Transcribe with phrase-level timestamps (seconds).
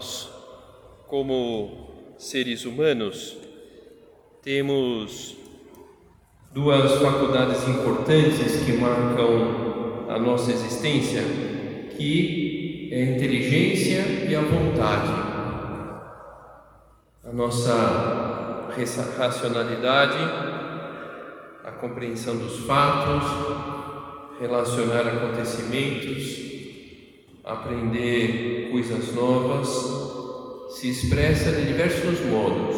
[0.00, 0.30] Nós,
[1.08, 3.36] como seres humanos,
[4.42, 5.36] temos
[6.54, 11.20] duas faculdades importantes que marcam a nossa existência,
[11.98, 15.12] que é a inteligência e a vontade.
[17.22, 18.70] A nossa
[19.18, 20.16] racionalidade,
[21.62, 23.22] a compreensão dos fatos,
[24.40, 26.40] relacionar acontecimentos,
[27.44, 29.68] aprender coisas novas
[30.70, 32.76] se expressa de diversos modos,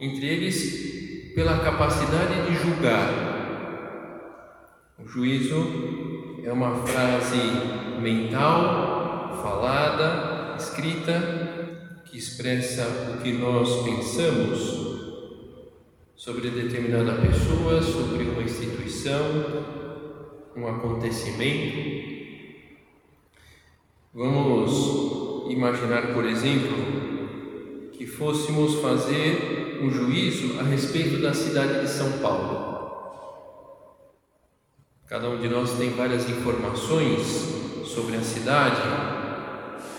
[0.00, 3.30] entre eles pela capacidade de julgar.
[4.98, 7.36] O juízo é uma frase
[8.00, 14.90] mental, falada, escrita, que expressa o que nós pensamos
[16.16, 19.22] sobre determinada pessoa, sobre uma instituição,
[20.56, 22.09] um acontecimento.
[24.12, 32.18] Vamos imaginar, por exemplo, que fôssemos fazer um juízo a respeito da cidade de São
[32.18, 32.80] Paulo.
[35.06, 37.20] Cada um de nós tem várias informações
[37.86, 38.82] sobre a cidade,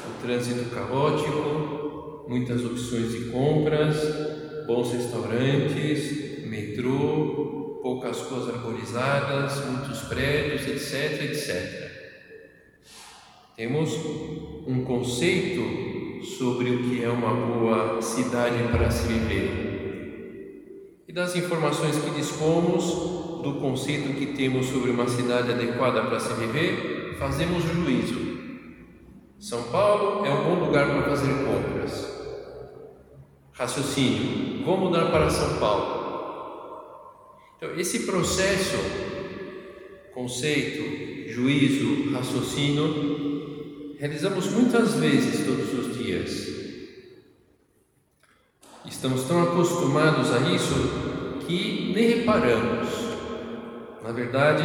[0.10, 3.96] o trânsito caótico, muitas opções de compras,
[4.68, 11.81] bons restaurantes, metrô, poucas ruas arborizadas, muitos prédios, etc, etc.
[13.56, 13.94] Temos
[14.66, 21.04] um conceito sobre o que é uma boa cidade para se viver.
[21.08, 26.34] E das informações que dispomos, do conceito que temos sobre uma cidade adequada para se
[26.34, 28.32] viver, fazemos juízo.
[29.38, 32.10] São Paulo é um bom lugar para fazer compras.
[33.52, 36.02] Raciocínio: vou mudar para São Paulo.
[37.58, 38.78] Então, esse processo,
[40.14, 43.31] conceito, juízo, raciocínio,
[44.02, 46.48] realizamos muitas vezes todos os dias.
[48.84, 50.74] Estamos tão acostumados a isso
[51.46, 52.90] que nem reparamos.
[54.02, 54.64] Na verdade,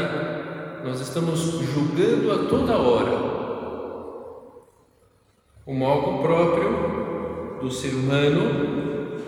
[0.82, 3.36] nós estamos julgando a toda hora.
[5.66, 9.20] Como algo próprio do ser humano,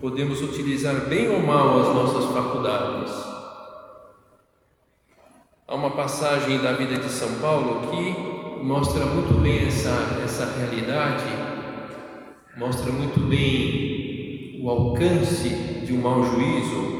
[0.00, 3.12] podemos utilizar bem ou mal as nossas faculdades.
[5.68, 8.33] Há uma passagem da vida de São Paulo que
[8.64, 9.90] mostra muito bem essa,
[10.24, 11.24] essa realidade,
[12.56, 15.50] mostra muito bem o alcance
[15.84, 16.94] de um mau juízo.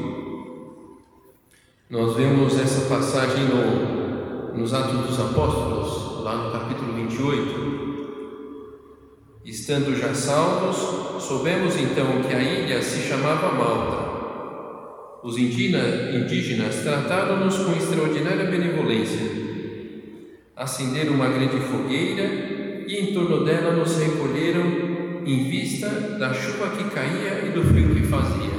[1.89, 7.75] Nós vemos essa passagem no, nos Atos dos Apóstolos, lá no capítulo 28.
[9.43, 14.05] Estando já salvos, soubemos então que a ilha se chamava Malta.
[15.23, 19.44] Os indígenas trataram-nos com extraordinária benevolência
[20.55, 22.23] acenderam uma grande fogueira
[22.87, 24.63] e em torno dela nos recolheram
[25.25, 28.55] em vista da chuva que caía e do frio que fazia.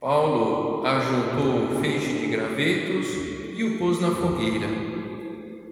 [0.00, 3.06] Paulo ajuntou o feixe de gravetos
[3.56, 4.68] e o pôs na fogueira.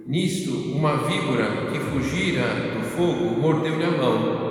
[0.07, 2.43] Nisto, uma víbora que fugira
[2.75, 4.47] do fogo mordeu-lhe a mão.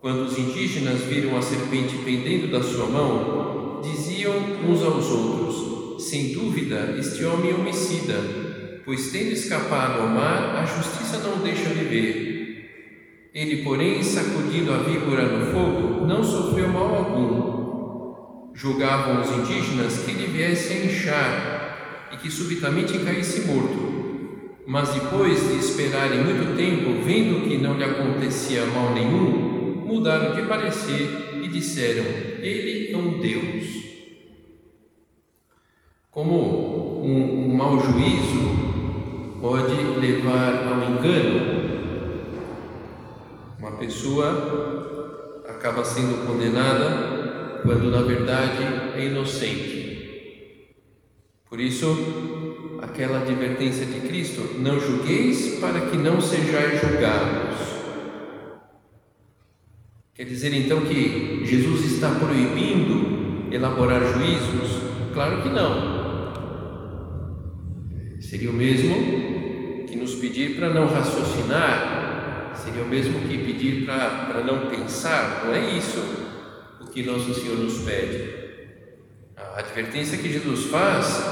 [0.00, 4.34] Quando os indígenas viram a serpente pendendo da sua mão, diziam
[4.68, 8.45] uns aos outros: Sem dúvida, este homem é homicida
[8.86, 13.30] pois tendo escapado ao mar, a justiça não o deixa viver.
[13.34, 18.54] Ele, porém, sacudindo a víbora no fogo, não sofreu mal algum.
[18.54, 24.54] Julgavam os indígenas que ele viesse a inchar e que subitamente caísse morto.
[24.68, 30.42] Mas depois de esperarem muito tempo, vendo que não lhe acontecia mal nenhum, mudaram de
[30.42, 32.04] parecer e disseram:
[32.40, 33.66] Ele é um Deus.
[36.10, 38.65] Como um, um mau juízo
[39.40, 41.66] pode levar ao engano,
[43.58, 48.62] uma pessoa acaba sendo condenada quando na verdade
[48.94, 49.76] é inocente.
[51.48, 51.86] Por isso,
[52.82, 57.76] aquela advertência de Cristo: não julgueis para que não sejais julgados.
[60.14, 64.82] Quer dizer então que Jesus está proibindo elaborar juízos?
[65.12, 65.95] Claro que não.
[68.28, 74.42] Seria o mesmo que nos pedir para não raciocinar, seria o mesmo que pedir para,
[74.42, 76.02] não pensar, não é isso
[76.80, 78.34] o que nosso Senhor nos pede.
[79.36, 81.22] A advertência que Jesus faz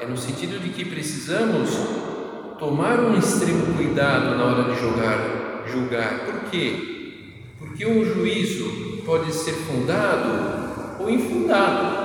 [0.00, 1.70] é no sentido de que precisamos
[2.58, 6.24] tomar um extremo cuidado na hora de julgar.
[6.24, 7.54] Por quê?
[7.56, 12.01] Porque um juízo pode ser fundado ou infundado.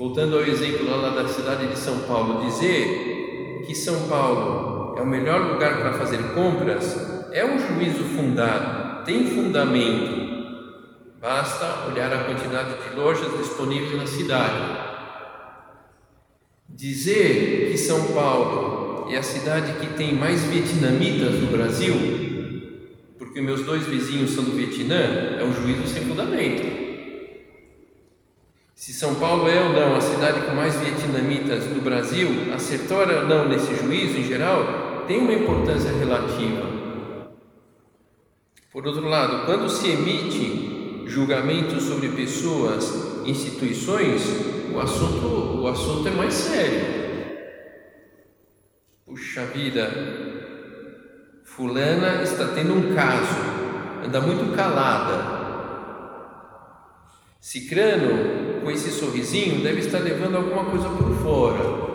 [0.00, 5.06] Voltando ao exemplo lá da cidade de São Paulo, dizer que São Paulo é o
[5.06, 10.80] melhor lugar para fazer compras é um juízo fundado, tem fundamento.
[11.20, 14.78] Basta olhar a quantidade de lojas disponíveis na cidade.
[16.66, 21.94] Dizer que São Paulo é a cidade que tem mais vietnamitas no Brasil,
[23.18, 26.79] porque meus dois vizinhos são do Vietnã, é um juízo sem fundamento.
[28.80, 33.28] Se São Paulo é ou não a cidade com mais vietnamitas do Brasil, acertou ou
[33.28, 36.66] não nesse juízo em geral, tem uma importância relativa.
[38.72, 44.22] Por outro lado, quando se emite julgamento sobre pessoas, instituições,
[44.72, 45.26] o assunto,
[45.60, 46.80] o assunto é mais sério.
[49.04, 49.90] Puxa vida,
[51.44, 53.36] fulana está tendo um caso,
[54.06, 55.38] anda muito calada.
[57.38, 61.90] Cicrano com esse sorrisinho, deve estar levando alguma coisa por fora.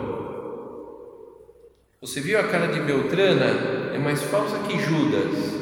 [2.00, 3.92] Você viu a cara de Beltrana?
[3.94, 5.54] É mais falsa que Judas.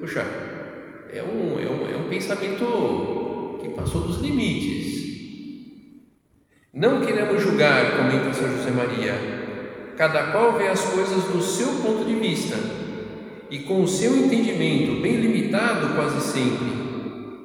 [0.00, 0.26] Puxa,
[1.12, 5.00] é um, é um, é um pensamento que passou dos limites.
[6.72, 9.14] Não queremos julgar, comenta São José Maria.
[9.96, 12.56] Cada qual vê as coisas do seu ponto de vista
[13.50, 16.89] e com o seu entendimento bem limitado quase sempre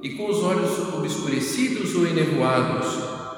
[0.05, 2.85] e com os olhos obscurecidos ou enevoados,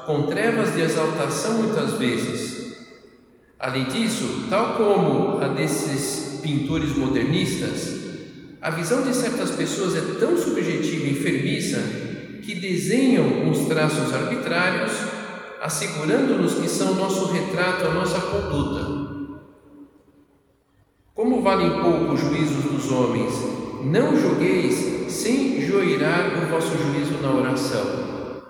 [0.05, 2.75] com trevas de exaltação muitas vezes.
[3.57, 8.01] Além disso, tal como a desses pintores modernistas,
[8.61, 11.81] a visão de certas pessoas é tão subjetiva e enfermiça
[12.43, 14.91] que desenham uns traços arbitrários,
[15.61, 19.07] assegurando-nos que são nosso retrato, a nossa conduta.
[21.15, 27.33] Como valem pouco os juízos dos homens, não julgueis sem joirar o vosso juízo na
[27.33, 28.43] oração.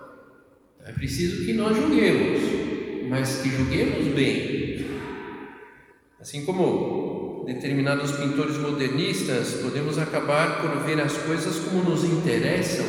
[0.85, 2.41] É preciso que nós julguemos,
[3.09, 4.85] mas que julguemos bem.
[6.19, 12.85] Assim como determinados pintores modernistas, podemos acabar por ver as coisas como nos interessam.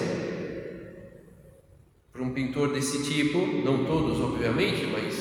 [2.12, 5.14] Para um pintor desse tipo, não todos, obviamente, mas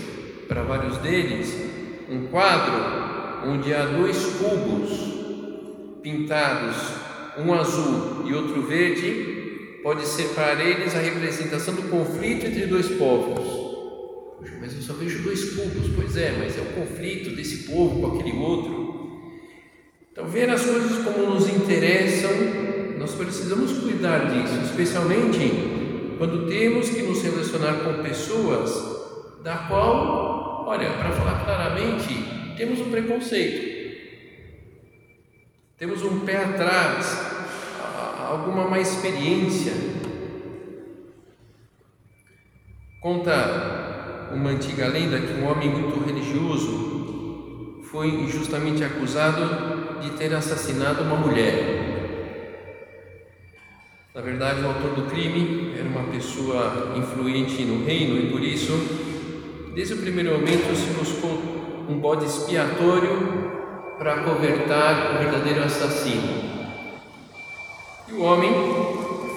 [0.48, 1.56] para vários deles,
[2.10, 4.90] um quadro onde há dois cubos
[6.02, 7.07] pintados
[7.38, 12.88] um azul e outro verde, pode ser para eles a representação do conflito entre dois
[12.90, 13.68] povos.
[14.60, 15.92] Mas eu só vejo dois cubos.
[15.96, 18.88] Pois é, mas é o conflito desse povo com aquele outro.
[20.12, 22.32] Então, ver as coisas como nos interessam,
[22.98, 28.72] nós precisamos cuidar disso, especialmente quando temos que nos relacionar com pessoas
[29.44, 32.14] da qual, olha, para falar claramente,
[32.58, 33.78] temos um preconceito.
[35.78, 37.27] Temos um pé atrás,
[38.30, 39.74] alguma má experiência.
[43.02, 51.04] Conta uma antiga lenda que um homem muito religioso foi injustamente acusado de ter assassinado
[51.04, 51.88] uma mulher.
[54.14, 58.74] Na verdade, o autor do crime era uma pessoa influente no reino e por isso,
[59.76, 61.40] desde o primeiro momento, se buscou
[61.88, 66.57] um bode expiatório para cobertar o verdadeiro assassino.
[68.10, 68.52] E o homem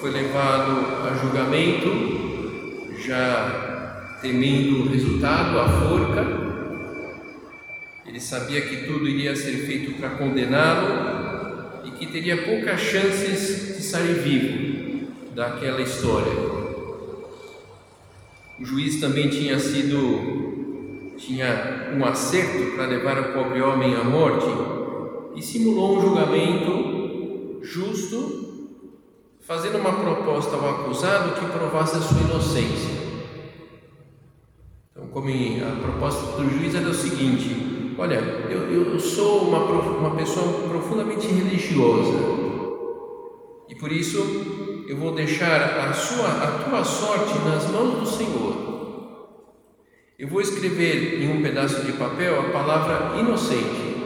[0.01, 6.25] foi levado a julgamento, já temendo o resultado, a forca.
[8.07, 13.83] Ele sabia que tudo iria ser feito para condená-lo e que teria poucas chances de
[13.83, 16.33] sair vivo daquela história.
[18.61, 20.51] O juiz também tinha sido
[21.17, 24.47] tinha um acerto para levar o pobre homem à morte
[25.37, 28.50] e simulou um julgamento justo,
[29.51, 33.01] fazendo uma proposta ao acusado que provasse a sua inocência.
[35.11, 38.15] como a proposta do juiz era o seguinte: olha,
[38.49, 42.17] eu, eu sou uma, uma pessoa profundamente religiosa
[43.69, 44.19] e por isso
[44.89, 48.55] eu vou deixar a, sua, a tua sorte nas mãos do Senhor.
[50.17, 53.97] Eu vou escrever em um pedaço de papel a palavra inocente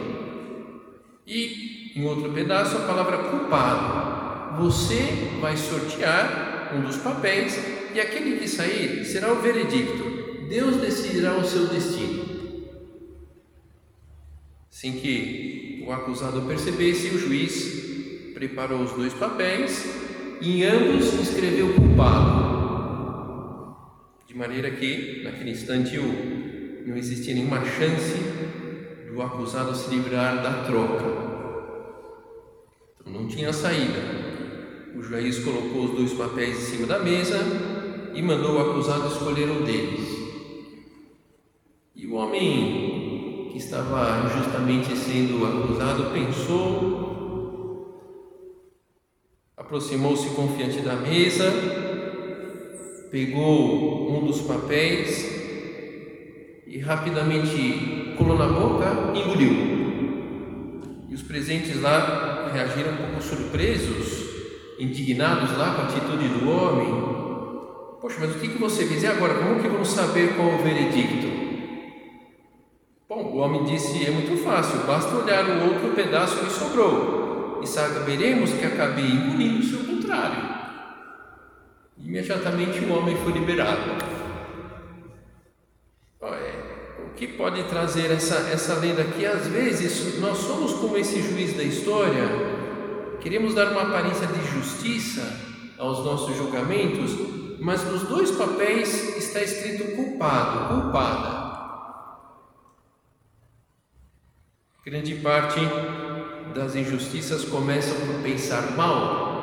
[1.27, 4.14] e em outro pedaço a palavra culpado.
[4.59, 7.57] Você vai sortear um dos papéis
[7.93, 10.47] e aquele que sair será o veredicto.
[10.49, 12.25] Deus decidirá o seu destino.
[14.71, 19.85] Assim que o acusado percebesse, o juiz preparou os dois papéis
[20.41, 22.45] e em ambos escreveu culpado
[24.27, 28.17] de maneira que, naquele instante, não existia nenhuma chance
[29.09, 31.05] do acusado se livrar da troca.
[32.99, 34.24] Então, não tinha saída.
[34.95, 37.39] O juiz colocou os dois papéis em cima da mesa
[38.13, 40.07] e mandou o acusado escolher um deles.
[41.95, 47.05] E o homem que estava justamente sendo acusado pensou,
[49.57, 51.51] aproximou-se confiante da mesa
[53.15, 55.25] pegou um dos papéis
[56.67, 59.53] e rapidamente colou na boca e engoliu.
[61.07, 64.24] E os presentes lá reagiram um pouco surpresos,
[64.79, 67.15] indignados lá com a atitude do homem.
[68.01, 69.03] Poxa, mas o que, que você fez?
[69.03, 71.45] E agora, como que vamos saber qual o veredicto?
[73.07, 77.67] Bom, o homem disse: é muito fácil, basta olhar o outro pedaço que sobrou e
[77.67, 80.55] saberemos que acabei engolindo o seu contrário.
[81.97, 84.15] Imediatamente o homem foi liberado.
[86.99, 89.25] O que pode trazer essa, essa lenda aqui?
[89.25, 92.23] Às vezes nós somos como esse juiz da história,
[93.25, 95.23] queremos dar uma aparência de justiça
[95.79, 97.09] aos nossos julgamentos,
[97.59, 101.45] mas nos dois papéis está escrito culpado, culpada.
[104.85, 105.59] Grande parte
[106.53, 109.33] das injustiças começam por pensar mal,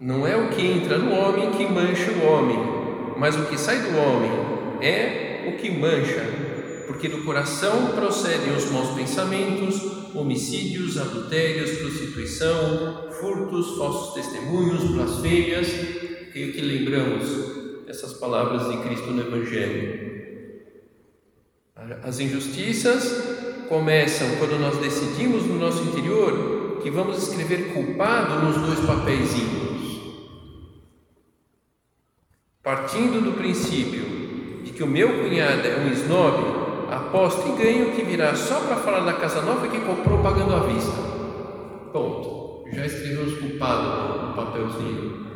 [0.00, 2.58] não é o que entra no homem que mancha o homem,
[3.18, 4.30] mas o que sai do homem
[4.80, 6.24] é o que mancha,
[6.86, 15.68] porque do coração procedem os maus pensamentos, homicídios, adultérios, prostituição, furtos, falsos testemunhos, blasfêmias.
[16.32, 20.12] Creio que lembramos essas palavras de Cristo no Evangelho.
[22.02, 28.80] As injustiças começam quando nós decidimos no nosso interior que vamos escrever culpado nos dois
[28.80, 29.72] papeizinhos
[32.62, 36.61] Partindo do princípio de que o meu cunhado é um snob,
[36.92, 40.60] aposto e ganho que virá só para falar da casa nova que comprou pagando à
[40.60, 40.92] vista.
[41.92, 42.64] Ponto.
[42.72, 45.26] Já escreveu os culpados no papelzinho.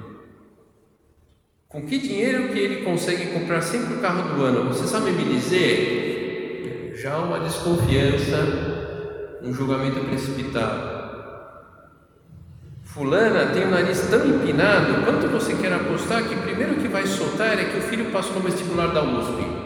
[1.69, 4.69] Com que dinheiro que ele consegue comprar sempre o carro do ano?
[4.69, 6.95] Você sabe me dizer?
[6.97, 10.97] Já uma desconfiança, um julgamento precipitado.
[12.85, 17.59] Fulana tem o nariz tão empinado, quanto você quer apostar que primeiro que vai soltar
[17.59, 19.66] é que o filho passou no vestibular da USP?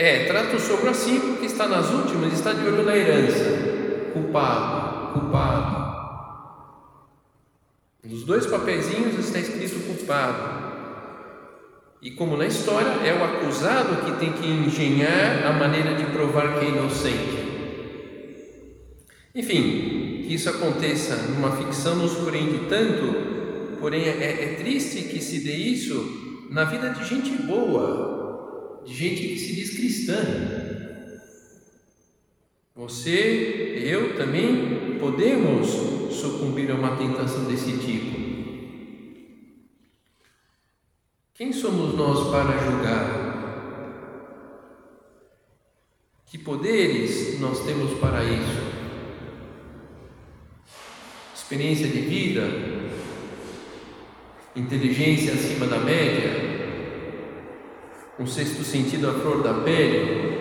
[0.00, 4.12] É, trata o sogro assim porque está nas últimas está de olho na herança.
[4.12, 5.88] Culpado, culpado.
[8.04, 10.68] Nos dois papeizinhos está escrito culpado.
[12.00, 16.60] E como na história, é o acusado que tem que engenhar a maneira de provar
[16.60, 17.48] que é inocente.
[19.34, 25.40] Enfim, que isso aconteça numa ficção nos surpreende tanto, porém é, é triste que se
[25.40, 28.17] dê isso na vida de gente boa,
[28.88, 30.16] de gente que se diz cristã.
[32.74, 35.68] Você, eu também podemos
[36.12, 38.18] sucumbir a uma tentação desse tipo.
[41.34, 43.28] Quem somos nós para julgar?
[46.26, 48.78] Que poderes nós temos para isso?
[51.48, 52.46] experiência de vida,
[54.54, 56.47] inteligência acima da média,
[58.18, 60.38] um sexto sentido à flor da pele.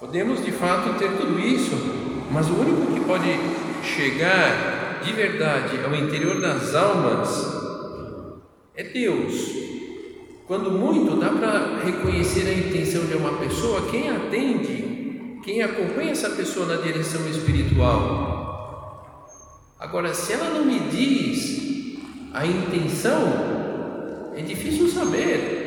[0.00, 1.76] Podemos de fato ter tudo isso,
[2.30, 3.28] mas o único que pode
[3.82, 7.46] chegar de verdade ao interior das almas
[8.74, 9.50] é Deus.
[10.46, 16.30] Quando muito dá para reconhecer a intenção de uma pessoa, quem atende, quem acompanha essa
[16.30, 19.26] pessoa na direção espiritual.
[19.78, 21.98] Agora, se ela não me diz
[22.32, 25.57] a intenção, é difícil saber.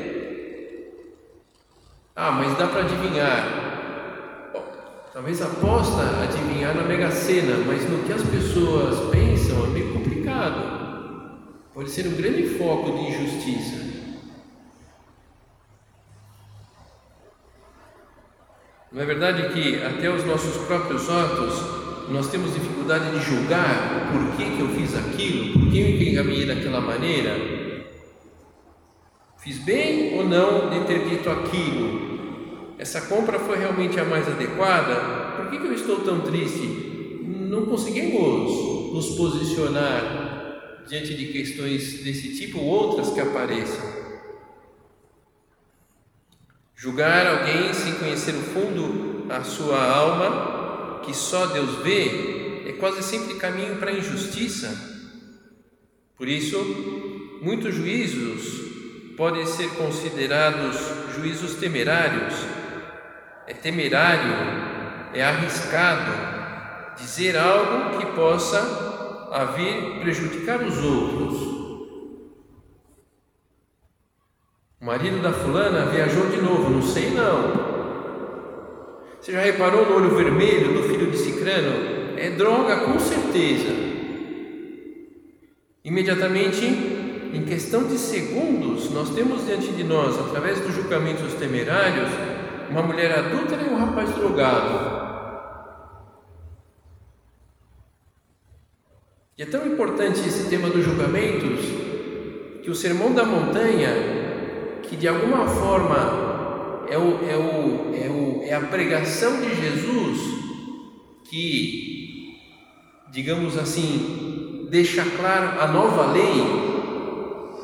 [2.24, 4.52] Ah, mas dá para adivinhar.
[4.54, 4.64] Bom,
[5.12, 11.40] talvez aposta adivinhar na Mega Sena, mas no que as pessoas pensam é meio complicado.
[11.74, 13.76] Pode ser um grande foco de injustiça.
[18.92, 21.60] Não é verdade que até os nossos próprios atos
[22.10, 26.46] nós temos dificuldade de julgar o porquê que eu fiz aquilo, por que eu encaminhei
[26.46, 27.62] daquela maneira?
[29.40, 32.11] Fiz bem ou não de ter dito aquilo?
[32.82, 35.36] Essa compra foi realmente a mais adequada?
[35.36, 37.20] Por que, que eu estou tão triste?
[37.22, 43.86] Não conseguimos nos posicionar diante de questões desse tipo ou outras que apareçam.
[46.76, 53.04] Julgar alguém sem conhecer o fundo da sua alma, que só Deus vê, é quase
[53.04, 54.76] sempre caminho para a injustiça.
[56.18, 56.58] Por isso,
[57.44, 60.78] muitos juízos podem ser considerados
[61.16, 62.61] juízos temerários.
[63.52, 64.34] É temerário,
[65.14, 66.10] é arriscado
[66.98, 71.42] dizer algo que possa a vir prejudicar os outros.
[74.80, 77.52] O marido da fulana viajou de novo, não sei não.
[79.20, 82.18] Você já reparou no olho vermelho do filho de Cicrano?
[82.18, 83.68] É droga, com certeza.
[85.84, 86.66] Imediatamente,
[87.34, 92.10] em questão de segundos, nós temos diante de nós, através dos julgamentos temerários,
[92.72, 95.02] uma mulher adúltera e um rapaz drogado.
[99.38, 101.66] E é tão importante esse tema dos julgamentos
[102.64, 104.22] que o Sermão da Montanha
[104.84, 110.20] que de alguma forma é, o, é, o, é, o, é a pregação de Jesus
[111.30, 112.38] que,
[113.10, 116.44] digamos assim, deixa claro a nova lei.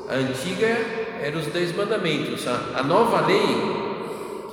[0.09, 0.67] A antiga
[1.21, 3.76] era os dez mandamentos, a, a nova lei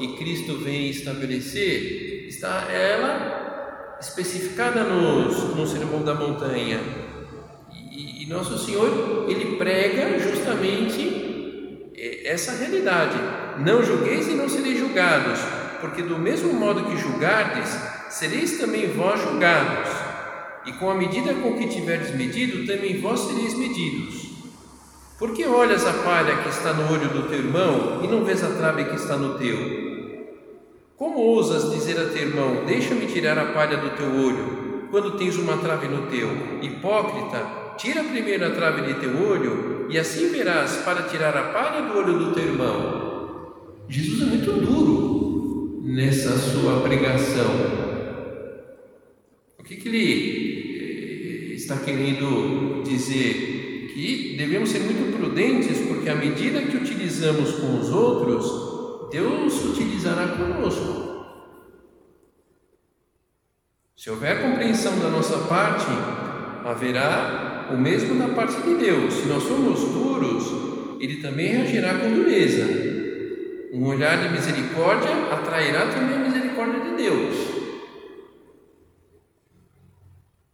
[0.06, 6.80] que Cristo vem estabelecer está ela especificada nos, no Sermão da Montanha.
[7.90, 11.24] E, e Nosso Senhor ele prega justamente
[12.24, 13.16] essa realidade.
[13.64, 15.40] Não julgueis e não sereis julgados,
[15.80, 17.70] porque do mesmo modo que julgardes,
[18.10, 19.90] sereis também vós julgados.
[20.66, 24.24] E com a medida com que tiverdes medido, também vós sereis medidos.
[25.18, 28.42] Por que olhas a palha que está no olho do teu irmão e não vês
[28.42, 29.83] a trave que está no teu?
[30.96, 35.36] Como ousas dizer a teu irmão: Deixa-me tirar a palha do teu olho, quando tens
[35.36, 36.28] uma trave no teu?
[36.62, 41.88] Hipócrita, tira primeiro a trave de teu olho, e assim verás para tirar a palha
[41.88, 43.52] do olho do teu irmão.
[43.88, 47.50] Jesus é muito duro nessa sua pregação.
[49.58, 53.90] O que, que ele eh, está querendo dizer?
[53.92, 58.63] Que devemos ser muito prudentes, porque à medida que utilizamos com os outros,
[59.14, 61.24] Deus utilizará conosco.
[63.96, 65.86] Se houver compreensão da nossa parte,
[66.64, 69.14] haverá o mesmo da parte de Deus.
[69.14, 72.64] Se nós somos duros, Ele também reagirá com dureza.
[73.72, 77.36] Um olhar de misericórdia atrairá também a misericórdia de Deus.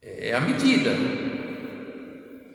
[0.02, 0.90] É a medida.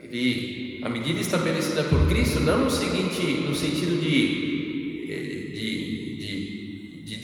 [0.03, 4.54] Ele, a medida estabelecida por Cristo, não no, seguinte, no sentido de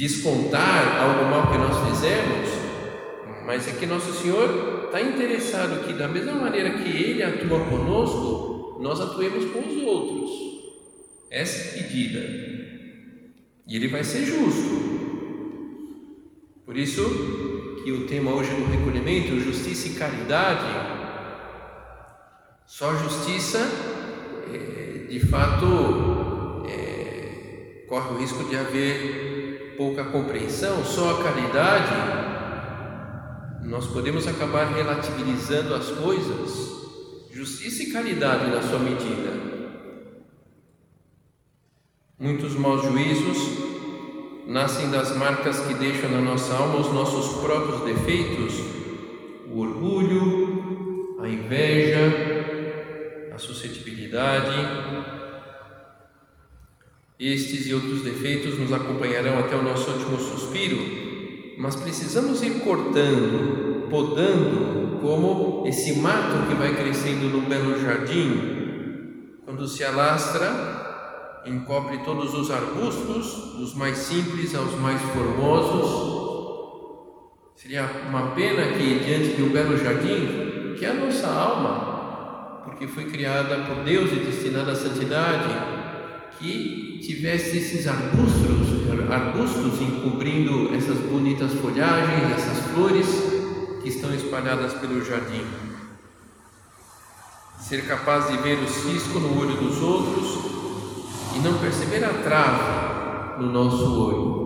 [0.02, 2.50] descontar algo mal que nós fizemos,
[3.46, 8.80] mas é que Nosso Senhor está interessado que, da mesma maneira que Ele atua conosco,
[8.82, 10.32] nós atuemos com os outros.
[11.30, 12.20] Essa é a medida.
[13.68, 14.90] E Ele vai ser justo.
[16.66, 17.04] Por isso
[17.84, 20.66] que o tema hoje no recolhimento, justiça e caridade,
[22.66, 23.60] só justiça,
[24.52, 29.41] é, de fato, é, corre o risco de haver
[29.82, 31.92] pouca compreensão, só a caridade
[33.64, 39.32] nós podemos acabar relativizando as coisas, justiça e caridade na sua medida.
[42.20, 43.38] Muitos maus juízos
[44.46, 48.54] nascem das marcas que deixam na nossa alma os nossos próprios defeitos,
[49.52, 54.91] o orgulho, a inveja, a suscetibilidade.
[57.22, 61.12] Estes e outros defeitos nos acompanharão até o nosso último suspiro
[61.62, 69.68] mas precisamos ir cortando, podando, como esse mato que vai crescendo no belo jardim, quando
[69.68, 76.12] se alastra, encobre todos os arbustos, dos mais simples aos mais formosos.
[77.56, 82.88] Seria uma pena que, diante de um belo jardim, que é a nossa alma, porque
[82.88, 85.81] foi criada por Deus e destinada à santidade,
[86.42, 93.08] que tivesse esses arbustos arbustos encobrindo essas bonitas folhagens, essas flores
[93.82, 95.44] que estão espalhadas pelo jardim.
[97.60, 100.52] Ser capaz de ver o cisco no olho dos outros
[101.36, 104.42] e não perceber a trave no nosso olho.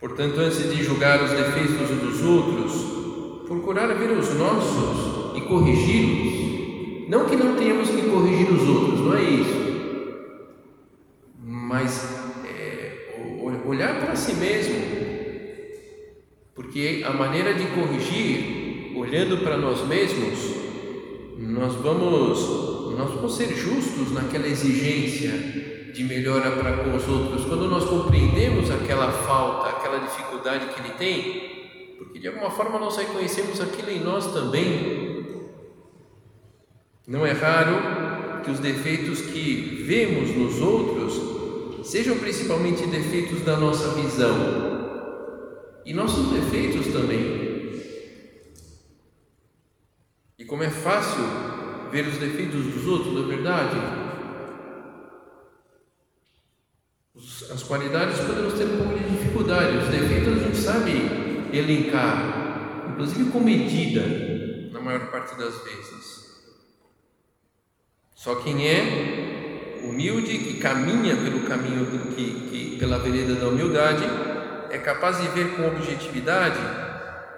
[0.00, 6.43] Portanto, antes de julgar os defeitos dos outros, procurar ver os nossos e corrigi-los.
[7.08, 9.64] Não que não tenhamos que corrigir os outros, não é isso.
[11.38, 12.04] Mas
[12.46, 13.30] é,
[13.66, 15.04] olhar para si mesmo.
[16.54, 20.54] Porque a maneira de corrigir, olhando para nós mesmos,
[21.36, 25.54] nós vamos, nós vamos ser justos naquela exigência
[25.92, 30.94] de melhora para com os outros, quando nós compreendemos aquela falta, aquela dificuldade que ele
[30.98, 35.13] tem, porque de alguma forma nós reconhecemos aquilo em nós também.
[37.06, 43.90] Não é raro que os defeitos que vemos nos outros sejam principalmente defeitos da nossa
[43.90, 44.64] visão
[45.84, 47.44] e nossos defeitos também.
[50.38, 51.24] E como é fácil
[51.92, 53.76] ver os defeitos dos outros, não é verdade?
[57.52, 60.92] As qualidades podemos ter um pouco de dificuldade, os defeitos a gente sabe
[61.52, 64.02] elencar, inclusive com medida,
[64.72, 66.23] na maior parte das vezes.
[68.14, 74.04] Só quem é humilde, que caminha pelo caminho, que, que, pela vereda da humildade,
[74.70, 76.58] é capaz de ver com objetividade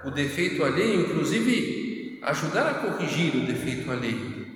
[0.04, 4.46] o defeito alheio, inclusive ajudar a corrigir o defeito alheio.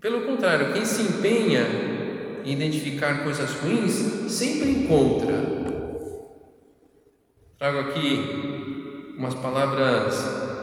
[0.00, 1.66] Pelo contrário, quem se empenha
[2.44, 5.34] identificar coisas ruins, sempre encontra.
[7.58, 10.14] Trago aqui umas palavras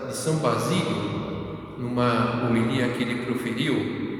[0.08, 4.11] de São Basílio, numa homilia que ele proferiu.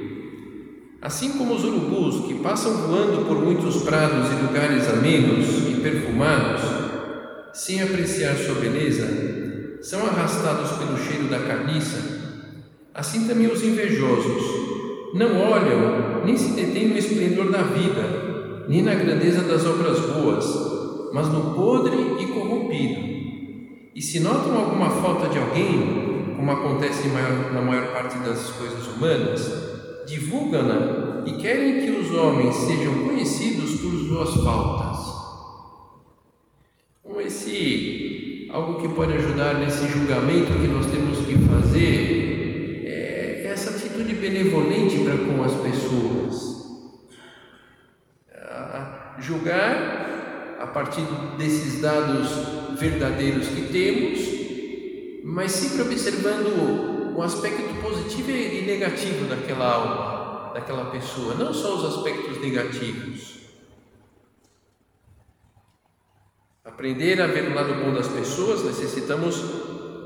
[1.02, 6.62] Assim como os urubus que passam voando por muitos prados e lugares amenos e perfumados,
[7.52, 11.98] sem apreciar sua beleza, são arrastados pelo cheiro da carniça,
[12.94, 14.44] assim também os invejosos
[15.12, 20.46] não olham nem se detêm no esplendor da vida, nem na grandeza das obras boas,
[21.12, 23.00] mas no podre e corrompido.
[23.92, 29.81] E se notam alguma falta de alguém, como acontece na maior parte das coisas humanas,
[30.06, 35.12] divulgam-na e querem que os homens sejam conhecidos por suas faltas.
[37.04, 42.22] Então, esse algo que pode ajudar nesse julgamento que nós temos que fazer
[43.92, 46.52] atitude benevolente para com as pessoas.
[49.18, 51.02] julgar a partir
[51.38, 52.28] desses dados
[52.76, 54.18] verdadeiros que temos,
[55.22, 61.96] mas sempre observando o aspecto positivo e negativo daquela alma, daquela pessoa, não só os
[61.96, 63.40] aspectos negativos.
[66.64, 69.36] Aprender a ver o lado bom das pessoas, necessitamos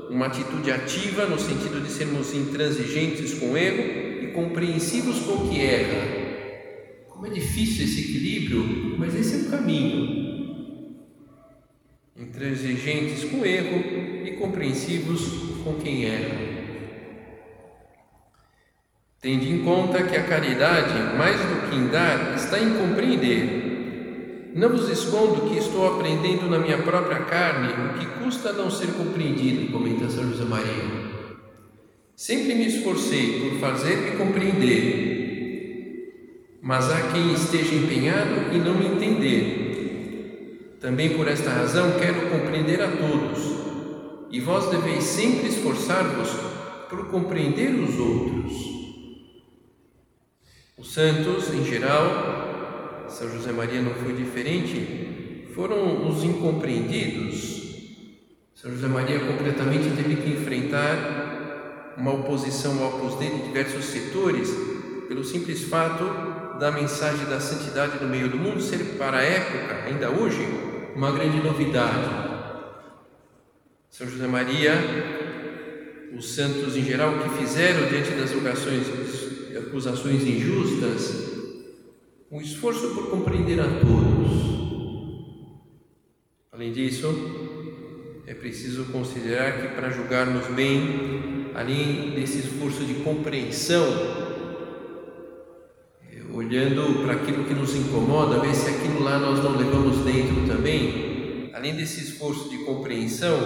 [0.09, 5.49] uma atitude ativa no sentido de sermos intransigentes com o erro e compreensivos com o
[5.49, 7.05] que erra.
[7.09, 10.27] Como é difícil esse equilíbrio, mas esse é o caminho.
[12.15, 15.21] Intransigentes com o erro e compreensivos
[15.63, 16.46] com quem erra.
[19.21, 23.67] Tende em conta que a caridade, mais do que em dar, está em compreender
[24.57, 28.87] não vos escondo que estou aprendendo na minha própria carne o que custa não ser
[28.87, 30.83] compreendido, comenta São José Maria.
[32.15, 34.97] Sempre me esforcei por fazer-me compreender,
[36.59, 40.77] mas há quem esteja empenhado em não me entender.
[40.81, 43.59] Também por esta razão quero compreender a todos,
[44.31, 46.31] e vós deveis sempre esforçar-vos
[46.89, 48.86] por compreender os outros.
[50.77, 57.63] Os santos, em geral, são José Maria não foi diferente, foram os incompreendidos.
[58.53, 64.51] São José Maria completamente teve que enfrentar uma oposição ao Opus Dei de diversos setores,
[65.07, 69.83] pelo simples fato da mensagem da santidade no meio do mundo ser para a época,
[69.87, 70.47] ainda hoje,
[70.95, 72.07] uma grande novidade.
[73.89, 74.73] São José Maria,
[76.15, 78.31] os santos em geral que fizeram diante das
[79.57, 81.37] acusações injustas,
[82.31, 84.57] um esforço por compreender a todos.
[86.51, 87.07] Além disso,
[88.25, 93.85] é preciso considerar que para julgarmos bem, além desse esforço de compreensão,
[96.11, 100.45] é, olhando para aquilo que nos incomoda, ver se aquilo lá nós não levamos dentro
[100.45, 103.37] também, além desse esforço de compreensão,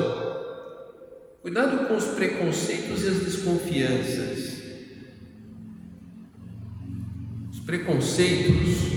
[1.42, 4.61] cuidado com os preconceitos e as desconfianças.
[7.72, 8.92] Preconceitos.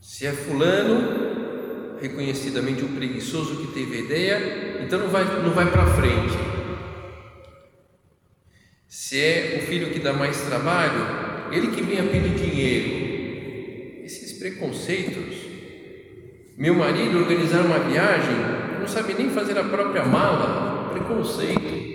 [0.00, 5.68] Se é fulano, reconhecidamente o preguiçoso que teve a ideia, então não vai, não vai
[5.68, 6.38] para frente.
[8.86, 14.04] Se é o filho que dá mais trabalho, ele que vem a pedir dinheiro.
[14.04, 15.48] Esses preconceitos
[16.56, 18.34] Meu marido organizar uma viagem,
[18.80, 21.88] não sabe nem fazer a própria mala, preconceito.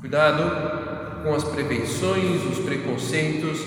[0.00, 0.79] Cuidado
[1.22, 3.60] com as prevenções, os preconceitos,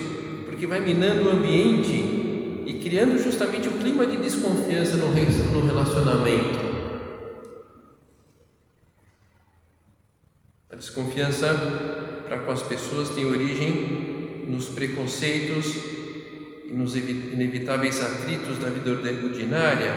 [0.45, 5.13] porque vai minando o ambiente e criando justamente o clima de desconfiança no
[5.65, 6.73] relacionamento.
[10.71, 11.53] A desconfiança
[12.25, 15.75] para com as pessoas tem origem nos preconceitos
[16.65, 19.93] e nos inevitáveis atritos da vida ordinária.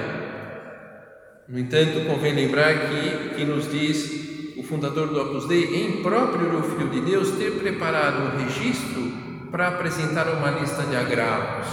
[1.49, 4.36] No entanto, convém lembrar que, que nos diz
[4.67, 9.13] fundador do Opus Dei, em próprio o Filho de Deus, ter preparado um registro
[9.51, 11.67] para apresentar uma lista de agravos.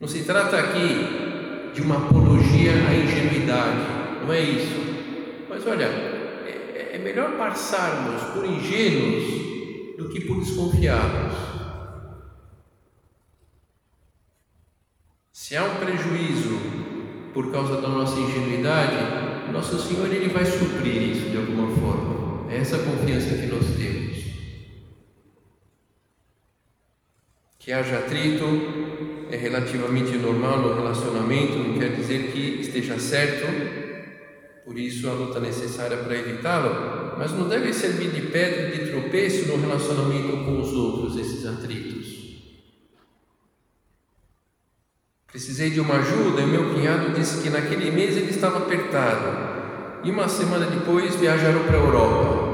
[0.00, 3.78] Não se trata aqui de uma apologia à ingenuidade,
[4.26, 4.82] não é isso.
[5.48, 11.36] Mas olha, é, é melhor passarmos por ingênuos do que por desconfiados.
[15.32, 16.58] Se há um prejuízo
[17.32, 22.50] por causa da nossa ingenuidade, nosso Senhor ele vai suprir isso de alguma forma.
[22.50, 24.22] É essa confiança que nós temos.
[27.58, 28.44] Que haja atrito
[29.30, 33.46] é relativamente normal no relacionamento, não quer dizer que esteja certo,
[34.64, 39.48] por isso a luta necessária para evitá-lo, mas não deve servir de pedra de tropeço
[39.48, 42.21] no relacionamento com os outros, esses atritos.
[45.32, 50.10] Precisei de uma ajuda e meu cunhado disse que naquele mês ele estava apertado e
[50.10, 52.52] uma semana depois viajaram para a Europa.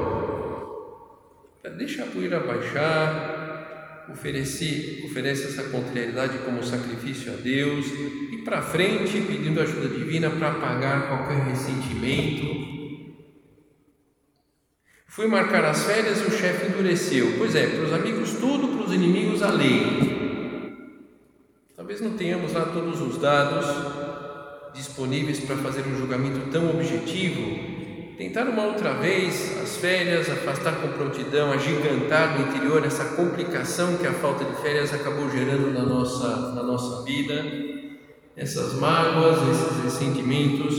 [1.76, 7.86] Deixa a poeira baixar, ofereci, oferece essa contrariedade como sacrifício a Deus
[8.32, 12.68] e para frente pedindo ajuda divina para apagar qualquer ressentimento.
[15.08, 17.34] Fui marcar as férias e o chefe endureceu.
[17.38, 20.17] Pois é, para os amigos tudo, para os inimigos a lei.
[21.88, 23.64] Talvez não tenhamos lá todos os dados
[24.74, 27.78] disponíveis para fazer um julgamento tão objetivo,
[28.18, 34.06] Tentar uma outra vez as férias, afastar com prontidão, agigantar no interior essa complicação que
[34.06, 37.42] a falta de férias acabou gerando na nossa, na nossa vida,
[38.36, 40.74] essas mágoas, esses ressentimentos,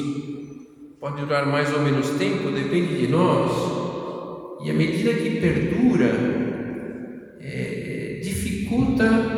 [1.00, 3.52] pode durar mais ou menos tempo, depende de nós,
[4.64, 6.14] e à medida que perdura,
[7.42, 9.29] é, dificulta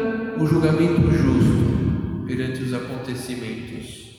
[0.62, 4.12] julgamento justo perante os acontecimentos.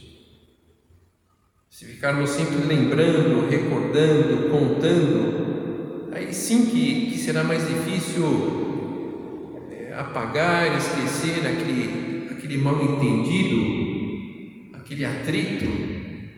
[1.71, 10.77] Se ficarmos sempre lembrando, recordando, contando, aí sim que, que será mais difícil é, apagar,
[10.77, 15.65] esquecer aquele, aquele mal entendido, aquele atrito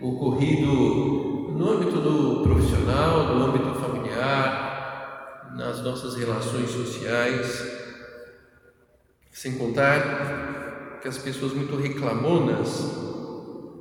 [0.02, 7.83] ocorrido no âmbito do profissional, no âmbito familiar, nas nossas relações sociais,
[9.34, 13.02] sem contar que as pessoas muito reclamonas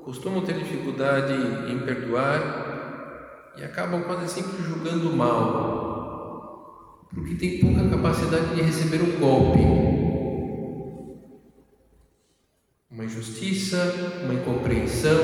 [0.04, 1.32] costumam ter dificuldade
[1.72, 9.20] em perdoar e acabam quase sempre julgando mal, porque tem pouca capacidade de receber um
[9.20, 9.60] golpe.
[12.90, 13.78] Uma injustiça,
[14.24, 15.20] uma incompreensão,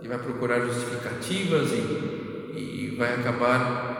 [0.00, 3.95] e vai procurar justificativas e, e vai acabar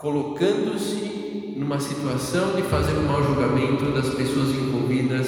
[0.00, 5.26] colocando-se numa situação de fazer um mau julgamento das pessoas envolvidas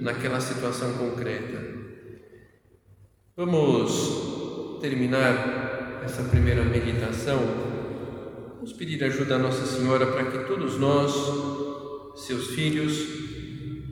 [0.00, 1.62] naquela situação concreta.
[3.36, 7.38] Vamos terminar essa primeira meditação.
[8.56, 11.12] Vamos pedir ajuda a Nossa Senhora para que todos nós,
[12.16, 12.98] seus filhos,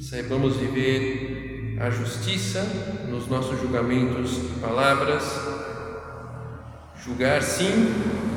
[0.00, 2.60] saibamos viver a justiça
[3.08, 5.22] nos nossos julgamentos e palavras.
[7.04, 8.31] Julgar sim,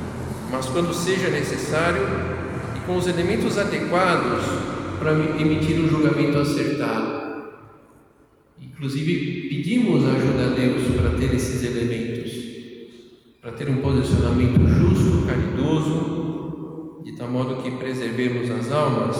[0.51, 2.01] mas quando seja necessário
[2.75, 4.43] e com os elementos adequados
[4.99, 7.25] para emitir um julgamento acertado.
[8.59, 12.31] Inclusive, pedimos ajuda a Deus para ter esses elementos,
[13.41, 19.17] para ter um posicionamento justo, caridoso, de tal modo que preservemos as almas,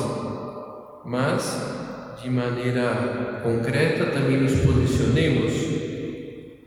[1.06, 1.76] mas
[2.22, 5.54] de maneira concreta também nos posicionemos,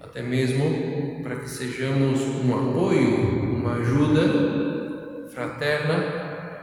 [0.08, 5.96] até mesmo para que sejamos um apoio, uma ajuda fraterna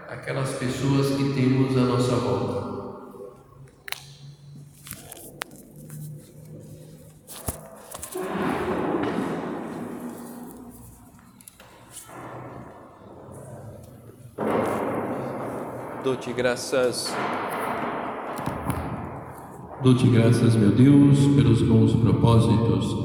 [0.09, 2.75] àquelas pessoas que temos à nossa volta.
[16.03, 17.13] Dou-te graças.
[19.83, 23.04] Dou-te graças, meu Deus, pelos bons propósitos,